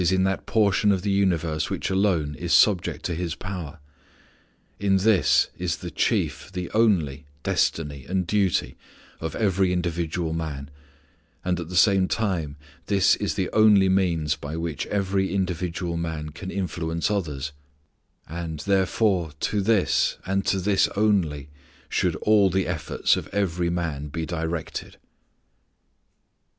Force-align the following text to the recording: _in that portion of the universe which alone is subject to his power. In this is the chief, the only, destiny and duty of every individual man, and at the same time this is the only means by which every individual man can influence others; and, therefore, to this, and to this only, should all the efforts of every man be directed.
_in 0.11 0.23
that 0.23 0.47
portion 0.47 0.91
of 0.91 1.03
the 1.03 1.11
universe 1.11 1.69
which 1.69 1.91
alone 1.91 2.33
is 2.33 2.55
subject 2.55 3.05
to 3.05 3.13
his 3.13 3.35
power. 3.35 3.77
In 4.79 4.97
this 4.97 5.49
is 5.59 5.75
the 5.77 5.91
chief, 5.91 6.51
the 6.51 6.71
only, 6.71 7.27
destiny 7.43 8.07
and 8.09 8.25
duty 8.25 8.75
of 9.19 9.35
every 9.35 9.71
individual 9.71 10.33
man, 10.33 10.71
and 11.45 11.59
at 11.59 11.69
the 11.69 11.75
same 11.75 12.07
time 12.07 12.55
this 12.87 13.15
is 13.17 13.35
the 13.35 13.51
only 13.51 13.89
means 13.89 14.35
by 14.35 14.57
which 14.57 14.87
every 14.87 15.31
individual 15.31 15.97
man 15.97 16.29
can 16.29 16.49
influence 16.49 17.11
others; 17.11 17.51
and, 18.27 18.61
therefore, 18.61 19.33
to 19.41 19.61
this, 19.61 20.17
and 20.25 20.47
to 20.47 20.57
this 20.59 20.87
only, 20.95 21.47
should 21.89 22.15
all 22.23 22.49
the 22.49 22.65
efforts 22.65 23.15
of 23.15 23.27
every 23.27 23.69
man 23.69 24.07
be 24.07 24.25
directed. 24.25 24.97